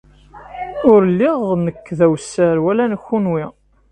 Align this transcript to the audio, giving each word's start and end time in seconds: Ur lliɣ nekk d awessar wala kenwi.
Ur 0.91 1.01
lliɣ 1.11 1.39
nekk 1.65 1.85
d 1.97 1.99
awessar 2.05 2.57
wala 2.63 2.85
kenwi. 3.05 3.45